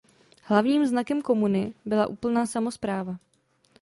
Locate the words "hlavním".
0.43-0.85